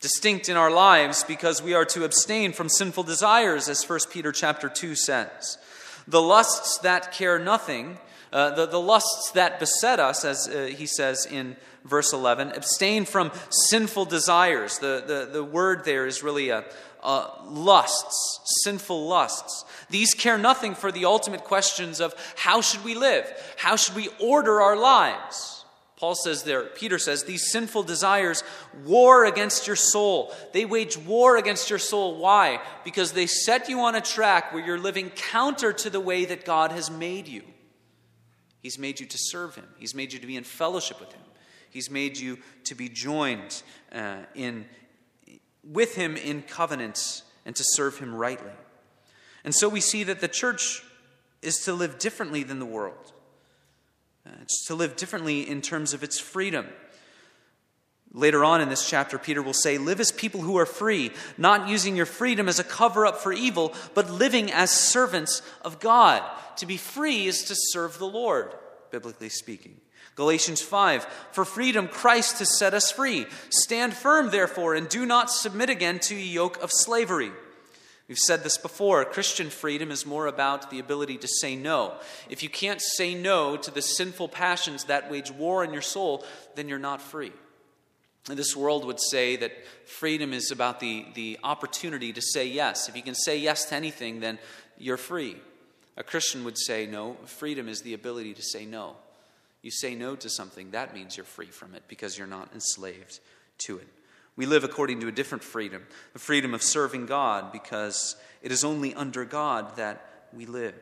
[0.00, 4.30] Distinct in our lives because we are to abstain from sinful desires, as 1 Peter
[4.30, 5.58] chapter 2 says.
[6.06, 7.98] The lusts that care nothing,
[8.32, 13.06] uh, the, the lusts that beset us, as uh, he says in verse 11, abstain
[13.06, 13.32] from
[13.70, 14.78] sinful desires.
[14.78, 16.64] The, the, the word there is really a,
[17.06, 19.64] uh, lusts, sinful lusts.
[19.88, 23.32] These care nothing for the ultimate questions of how should we live?
[23.56, 25.64] How should we order our lives?
[25.96, 28.42] Paul says there, Peter says, these sinful desires
[28.84, 30.34] war against your soul.
[30.52, 32.18] They wage war against your soul.
[32.18, 32.60] Why?
[32.84, 36.44] Because they set you on a track where you're living counter to the way that
[36.44, 37.42] God has made you.
[38.60, 41.22] He's made you to serve Him, He's made you to be in fellowship with Him,
[41.70, 44.66] He's made you to be joined uh, in,
[45.70, 48.52] with him in covenant and to serve him rightly.
[49.44, 50.82] And so we see that the church
[51.42, 53.12] is to live differently than the world.
[54.26, 56.66] Uh, it's to live differently in terms of its freedom.
[58.12, 61.68] Later on in this chapter, Peter will say, Live as people who are free, not
[61.68, 66.22] using your freedom as a cover up for evil, but living as servants of God.
[66.56, 68.54] To be free is to serve the Lord,
[68.90, 69.80] biblically speaking.
[70.16, 73.26] Galatians 5 For freedom Christ has set us free.
[73.50, 77.30] Stand firm, therefore, and do not submit again to a yoke of slavery.
[78.08, 81.94] We've said this before Christian freedom is more about the ability to say no.
[82.30, 86.24] If you can't say no to the sinful passions that wage war in your soul,
[86.54, 87.32] then you're not free.
[88.26, 89.52] This world would say that
[89.86, 92.88] freedom is about the, the opportunity to say yes.
[92.88, 94.38] If you can say yes to anything, then
[94.78, 95.36] you're free.
[95.96, 98.96] A Christian would say, no, freedom is the ability to say no.
[99.66, 103.18] You say no to something, that means you're free from it because you're not enslaved
[103.58, 103.88] to it.
[104.36, 108.62] We live according to a different freedom, the freedom of serving God, because it is
[108.62, 110.76] only under God that we live.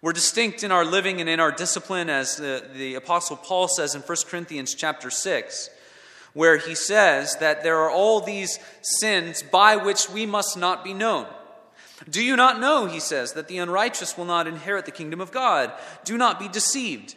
[0.00, 3.94] We're distinct in our living and in our discipline, as the, the Apostle Paul says
[3.94, 5.68] in 1 Corinthians chapter 6,
[6.32, 10.94] where he says that there are all these sins by which we must not be
[10.94, 11.26] known.
[12.08, 15.32] Do you not know, he says, that the unrighteous will not inherit the kingdom of
[15.32, 15.70] God?
[16.04, 17.16] Do not be deceived.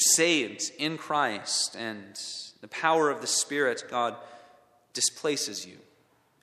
[0.00, 2.18] Saved in Christ, and
[2.60, 4.16] the power of the Spirit, God
[4.92, 5.76] displaces you,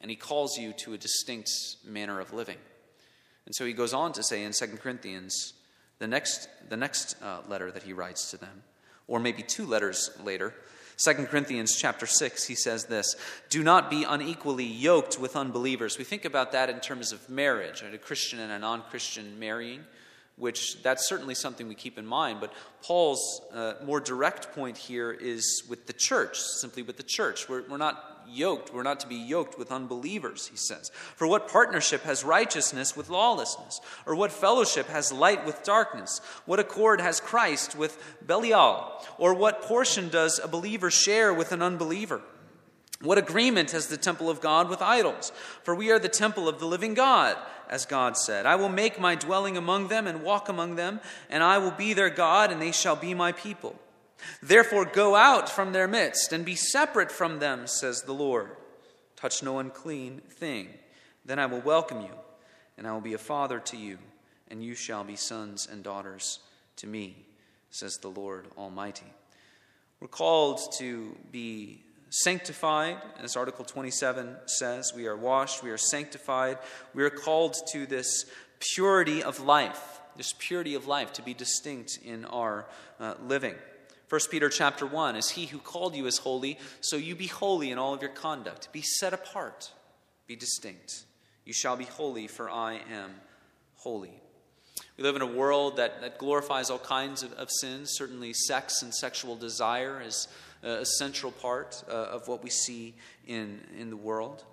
[0.02, 1.50] and He calls you to a distinct
[1.86, 2.58] manner of living.
[3.48, 5.54] And so he goes on to say in 2 Corinthians,
[6.00, 8.62] the next, the next uh, letter that he writes to them,
[9.08, 10.54] or maybe two letters later,
[10.98, 13.15] 2 Corinthians chapter 6, he says this
[13.50, 15.98] Do not be unequally yoked with unbelievers.
[15.98, 17.93] We think about that in terms of marriage, right?
[17.93, 19.86] a Christian and a non Christian marrying
[20.38, 22.39] which that's certainly something we keep in mind.
[22.39, 27.50] But Paul's uh, more direct point here is with the church, simply with the church.
[27.50, 30.91] We're, we're not yoked, we're not to be yoked with unbelievers, he says.
[31.15, 33.82] For what partnership has righteousness with lawlessness?
[34.06, 36.21] Or what fellowship has light with darkness?
[36.45, 39.04] What accord has Christ with Belial?
[39.17, 42.21] Or what portion does a believer share with an unbeliever?
[43.02, 45.32] What agreement has the temple of God with idols?
[45.63, 47.38] For we are the temple of the living God,
[47.69, 48.45] as God said.
[48.45, 50.99] I will make my dwelling among them and walk among them,
[51.30, 53.75] and I will be their God, and they shall be my people.
[54.41, 58.51] Therefore, go out from their midst and be separate from them, says the Lord.
[59.15, 60.69] Touch no unclean thing.
[61.25, 62.13] Then I will welcome you,
[62.77, 63.97] and I will be a father to you,
[64.49, 66.39] and you shall be sons and daughters
[66.77, 67.25] to me,
[67.69, 69.12] says the Lord Almighty.
[69.99, 74.93] We're called to be sanctified, as Article 27 says.
[74.96, 76.58] We are washed, we are sanctified.
[76.93, 78.26] We are called to this
[78.60, 82.65] purity of life, this purity of life to be distinct in our
[83.00, 83.56] uh, living.
[84.10, 87.72] 1 Peter chapter 1 is he who called you is holy, so you be holy
[87.72, 88.72] in all of your conduct.
[88.72, 89.74] Be set apart,
[90.28, 91.04] be distinct.
[91.43, 93.15] You shall be holy, for I am
[93.76, 94.22] holy.
[94.98, 97.91] We live in a world that, that glorifies all kinds of, of sins.
[97.93, 100.28] Certainly, sex and sexual desire is
[100.63, 104.43] a central part uh, of what we see in, in the world.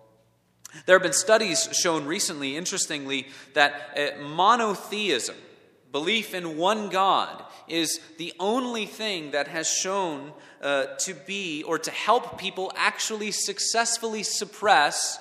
[0.87, 5.37] There have been studies shown recently, interestingly, that uh, monotheism,
[5.93, 11.79] belief in one God, is the only thing that has shown uh, to be or
[11.79, 15.19] to help people actually successfully suppress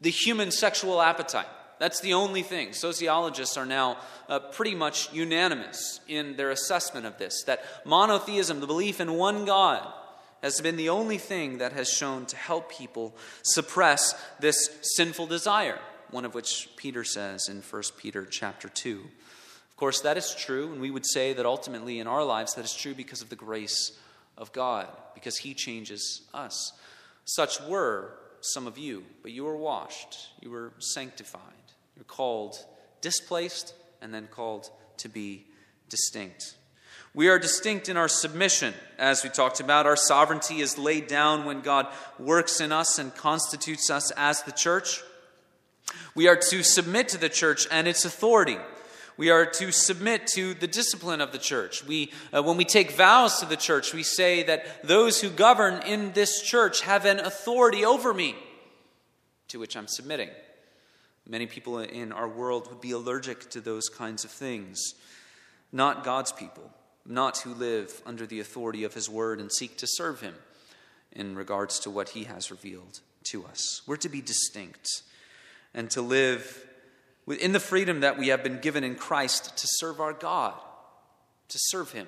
[0.00, 1.46] the human sexual appetite.
[1.78, 2.72] That's the only thing.
[2.72, 8.66] Sociologists are now uh, pretty much unanimous in their assessment of this that monotheism, the
[8.66, 9.86] belief in one God,
[10.42, 15.78] has been the only thing that has shown to help people suppress this sinful desire,
[16.10, 19.02] one of which Peter says in 1 Peter chapter 2.
[19.70, 22.64] Of course, that is true, and we would say that ultimately in our lives that
[22.64, 23.92] is true because of the grace
[24.38, 26.72] of God, because He changes us.
[27.24, 31.42] Such were some of you, but you were washed, you were sanctified.
[31.96, 32.56] You're called
[33.00, 35.46] displaced and then called to be
[35.88, 36.56] distinct.
[37.14, 39.86] We are distinct in our submission, as we talked about.
[39.86, 41.86] Our sovereignty is laid down when God
[42.18, 45.02] works in us and constitutes us as the church.
[46.14, 48.58] We are to submit to the church and its authority.
[49.16, 51.86] We are to submit to the discipline of the church.
[51.86, 55.82] We, uh, when we take vows to the church, we say that those who govern
[55.86, 58.34] in this church have an authority over me,
[59.48, 60.28] to which I'm submitting.
[61.28, 64.80] Many people in our world would be allergic to those kinds of things,
[65.72, 66.70] not God's people,
[67.04, 70.34] not who live under the authority of His word and seek to serve Him
[71.12, 73.82] in regards to what He has revealed to us.
[73.86, 74.88] We're to be distinct
[75.74, 76.64] and to live
[77.40, 80.54] in the freedom that we have been given in Christ to serve our God,
[81.48, 82.06] to serve Him,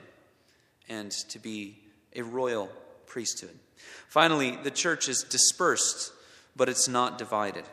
[0.89, 1.79] and to be
[2.15, 2.71] a royal
[3.07, 3.59] priesthood.
[4.09, 6.13] Finally, the church is dispersed,
[6.55, 7.65] but it's not divided.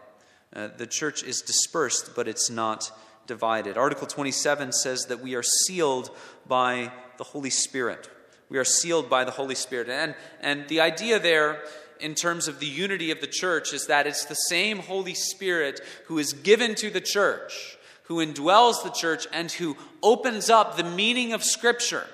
[0.55, 2.91] Uh, the church is dispersed, but it's not
[3.27, 3.77] divided.
[3.77, 6.09] Article 27 says that we are sealed
[6.47, 8.09] by the Holy Spirit.
[8.49, 9.89] We are sealed by the Holy Spirit.
[9.89, 11.63] And, and the idea there,
[11.99, 15.81] in terms of the unity of the church, is that it's the same Holy Spirit
[16.05, 20.83] who is given to the church, who indwells the church, and who opens up the
[20.83, 22.07] meaning of Scripture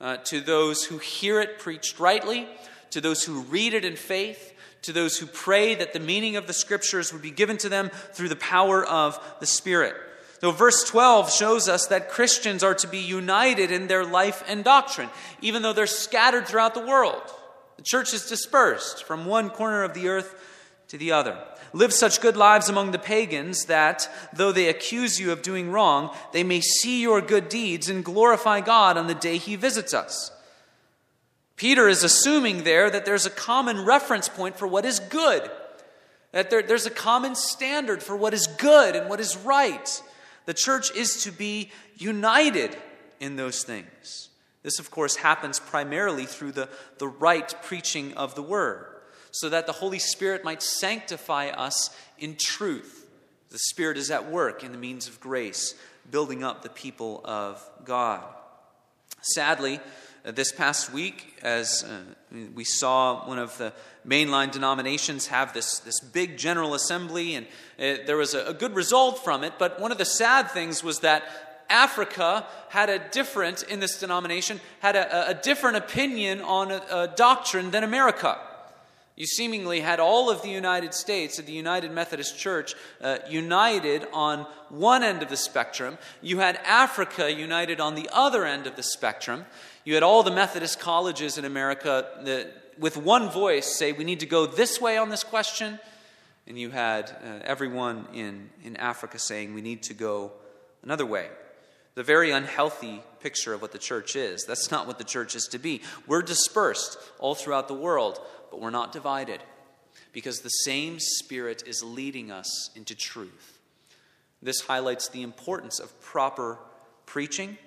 [0.00, 2.46] uh, to those who hear it preached rightly,
[2.90, 4.49] to those who read it in faith,
[4.82, 7.90] to those who pray that the meaning of the scriptures would be given to them
[8.12, 9.94] through the power of the Spirit.
[10.40, 14.64] So, verse 12 shows us that Christians are to be united in their life and
[14.64, 15.10] doctrine,
[15.42, 17.20] even though they're scattered throughout the world.
[17.76, 20.34] The church is dispersed from one corner of the earth
[20.88, 21.38] to the other.
[21.72, 26.14] Live such good lives among the pagans that, though they accuse you of doing wrong,
[26.32, 30.32] they may see your good deeds and glorify God on the day He visits us.
[31.60, 35.50] Peter is assuming there that there's a common reference point for what is good,
[36.32, 40.02] that there, there's a common standard for what is good and what is right.
[40.46, 42.78] The church is to be united
[43.20, 44.30] in those things.
[44.62, 48.86] This, of course, happens primarily through the, the right preaching of the word
[49.30, 53.06] so that the Holy Spirit might sanctify us in truth.
[53.50, 55.74] The Spirit is at work in the means of grace,
[56.10, 58.24] building up the people of God.
[59.20, 59.80] Sadly,
[60.24, 63.72] this past week, as uh, we saw one of the
[64.06, 67.46] mainline denominations have this, this big general assembly, and
[67.78, 70.84] uh, there was a, a good result from it, but one of the sad things
[70.84, 71.22] was that
[71.68, 77.08] Africa had a different, in this denomination, had a, a different opinion on a, a
[77.08, 78.38] doctrine than America.
[79.20, 84.06] You seemingly had all of the United States, of the United Methodist Church, uh, united
[84.14, 85.98] on one end of the spectrum.
[86.22, 89.44] You had Africa united on the other end of the spectrum.
[89.84, 94.20] You had all the Methodist colleges in America that, with one voice, say, we need
[94.20, 95.78] to go this way on this question.
[96.46, 100.32] And you had uh, everyone in, in Africa saying, we need to go
[100.82, 101.28] another way.
[101.94, 104.46] The very unhealthy picture of what the church is.
[104.46, 105.82] That's not what the church is to be.
[106.06, 108.18] We're dispersed all throughout the world
[108.50, 109.40] but we're not divided
[110.12, 113.58] because the same Spirit is leading us into truth.
[114.42, 116.58] This highlights the importance of proper
[117.06, 117.58] preaching,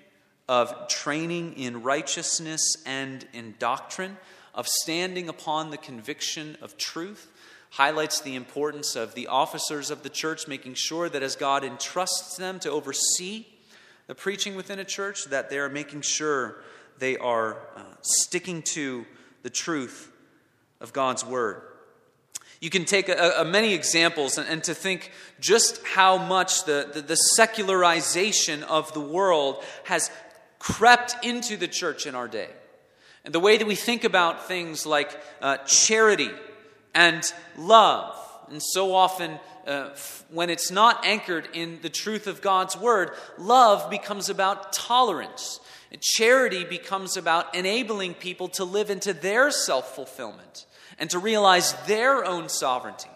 [0.50, 4.18] of training in righteousness and in doctrine,
[4.54, 7.32] of standing upon the conviction of truth,
[7.72, 12.38] highlights the importance of the officers of the church making sure that as God entrusts
[12.38, 13.48] them to oversee
[14.08, 16.58] the preaching within a church, that they are making sure
[17.00, 19.06] they are uh, sticking to
[19.42, 20.13] the truth
[20.84, 21.64] of God's Word.
[22.64, 26.90] You can take a, a many examples and, and, to think just how much the,
[26.94, 30.10] the, the secularization of the world has
[30.60, 32.48] crept into the church in our day.
[33.26, 35.12] And the way that we think about things like
[35.42, 36.30] uh, charity
[36.96, 38.16] and love.
[38.50, 43.12] And so often, uh, f- when it's not anchored in the truth of God's word,
[43.38, 45.60] love becomes about tolerance.
[45.92, 50.66] And charity becomes about enabling people to live into their self fulfillment
[51.00, 53.10] and to realize their own sovereignty.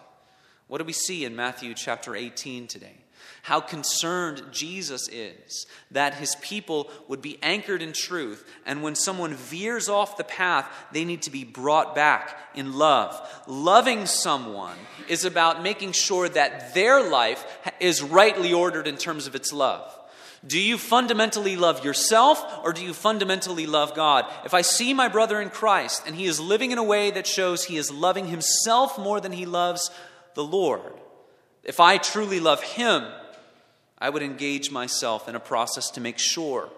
[0.66, 3.04] What do we see in Matthew chapter 18 today?
[3.42, 9.34] How concerned Jesus is that his people would be anchored in truth, and when someone
[9.34, 13.18] veers off the path, they need to be brought back in love.
[13.46, 14.76] Loving someone
[15.08, 17.44] is about making sure that their life
[17.80, 19.97] is rightly ordered in terms of its love.
[20.46, 24.24] Do you fundamentally love yourself or do you fundamentally love God?
[24.44, 27.26] If I see my brother in Christ and he is living in a way that
[27.26, 29.90] shows he is loving himself more than he loves
[30.34, 30.92] the Lord,
[31.64, 33.04] if I truly love him,
[33.98, 36.70] I would engage myself in a process to make sure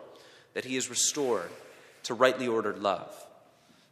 [0.54, 1.50] that he is restored
[2.04, 3.14] to rightly ordered love.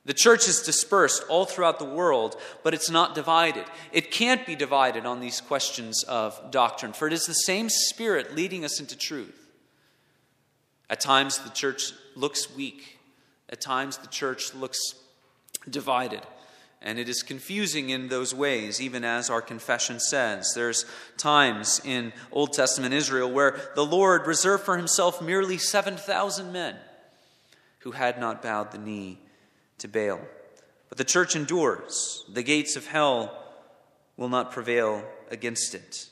[0.06, 3.66] The church is dispersed all throughout the world, but it's not divided.
[3.92, 8.34] It can't be divided on these questions of doctrine, for it is the same Spirit
[8.34, 9.47] leading us into truth.
[10.90, 12.98] At times, the church looks weak.
[13.50, 14.78] At times, the church looks
[15.68, 16.22] divided.
[16.80, 20.52] And it is confusing in those ways, even as our confession says.
[20.54, 20.86] There's
[21.16, 26.76] times in Old Testament Israel where the Lord reserved for himself merely 7,000 men
[27.80, 29.18] who had not bowed the knee
[29.78, 30.20] to Baal.
[30.88, 32.24] But the church endures.
[32.32, 33.44] The gates of hell
[34.16, 36.08] will not prevail against it.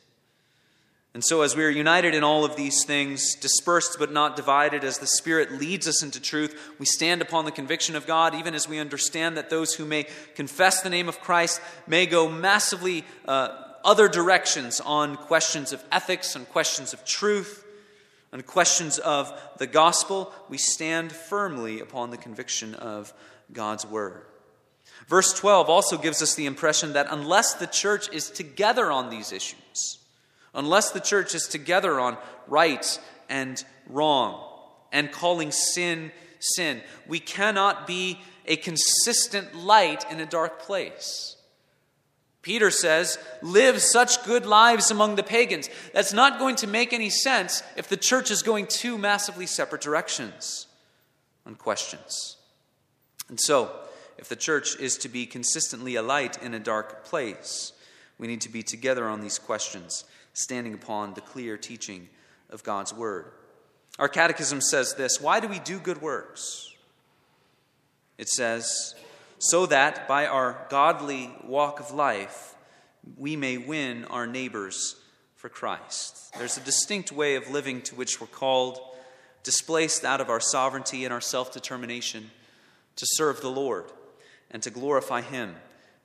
[1.16, 4.84] And so, as we are united in all of these things, dispersed but not divided,
[4.84, 8.54] as the Spirit leads us into truth, we stand upon the conviction of God, even
[8.54, 10.04] as we understand that those who may
[10.34, 13.48] confess the name of Christ may go massively uh,
[13.82, 17.64] other directions on questions of ethics, on questions of truth,
[18.30, 20.34] on questions of the gospel.
[20.50, 23.14] We stand firmly upon the conviction of
[23.50, 24.26] God's word.
[25.08, 29.32] Verse 12 also gives us the impression that unless the church is together on these
[29.32, 29.96] issues,
[30.56, 32.98] unless the church is together on right
[33.28, 34.42] and wrong
[34.90, 36.80] and calling sin sin.
[37.06, 41.36] We cannot be a consistent light in a dark place.
[42.42, 45.68] Peter says, live such good lives among the pagans.
[45.92, 49.82] That's not going to make any sense if the church is going two massively separate
[49.82, 50.68] directions
[51.44, 52.36] on questions.
[53.28, 53.72] And so,
[54.16, 57.72] if the church is to be consistently a light in a dark place,
[58.16, 60.04] we need to be together on these questions,
[60.36, 62.08] standing upon the clear teaching
[62.50, 63.32] of God's Word.
[63.98, 66.70] Our catechism says this Why do we do good works?
[68.18, 68.94] It says,
[69.38, 72.54] So that by our godly walk of life,
[73.16, 74.96] we may win our neighbors
[75.36, 76.34] for Christ.
[76.36, 78.78] There's a distinct way of living to which we're called,
[79.42, 82.30] displaced out of our sovereignty and our self determination
[82.96, 83.86] to serve the Lord
[84.50, 85.56] and to glorify Him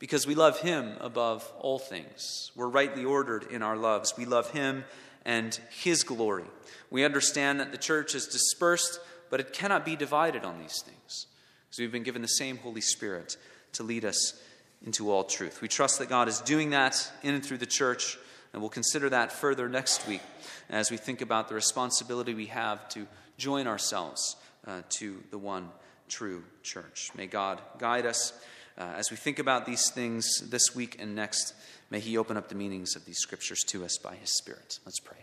[0.01, 2.51] because we love Him above all things.
[2.55, 4.15] We're rightly ordered in our loves.
[4.17, 4.83] We love Him
[5.25, 6.45] and His glory.
[6.89, 8.99] We understand that the church is dispersed,
[9.29, 11.27] but it cannot be divided on these things
[11.63, 13.37] because we've been given the same Holy Spirit
[13.73, 14.41] to lead us
[14.83, 15.61] into all truth.
[15.61, 18.17] We trust that God is doing that in and through the church,
[18.53, 20.21] and we'll consider that further next week
[20.67, 23.05] as we think about the responsibility we have to
[23.37, 24.35] join ourselves
[24.65, 25.69] uh, to the one
[26.09, 27.11] true church.
[27.15, 28.33] May God guide us
[28.77, 31.53] uh, as we think about these things this week and next.
[31.89, 34.79] May He open up the meanings of these scriptures to us by His Spirit.
[34.85, 35.17] Let's pray.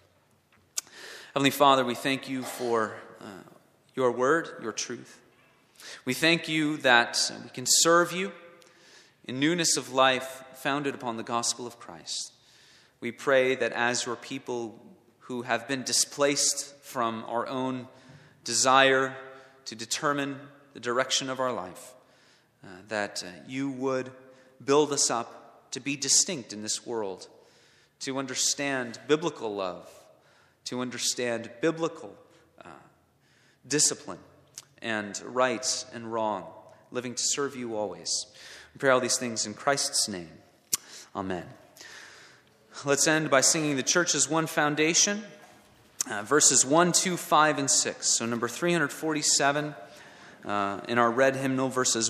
[1.34, 3.24] Heavenly Father, we thank you for uh,
[3.94, 5.20] your word, your truth.
[6.04, 8.32] We thank you that we can serve you
[9.24, 12.32] in newness of life founded upon the gospel of Christ.
[13.00, 14.82] We pray that as your people
[15.20, 17.86] who have been displaced from our own
[18.42, 19.14] desire
[19.66, 20.40] to determine
[20.72, 21.94] the direction of our life,
[22.64, 24.10] uh, that uh, you would
[24.64, 27.28] build us up to be distinct in this world,
[28.00, 29.88] to understand biblical love,
[30.64, 32.14] to understand biblical
[32.64, 32.68] uh,
[33.66, 34.18] discipline
[34.82, 36.44] and right and wrong,
[36.90, 38.26] living to serve you always.
[38.74, 40.30] We pray all these things in Christ's name.
[41.14, 41.44] Amen.
[42.84, 45.24] Let's end by singing the church's one foundation,
[46.08, 48.06] uh, verses 1, 2, 5, and 6.
[48.06, 49.74] So, number 347
[50.44, 52.06] uh, in our red hymnal, verses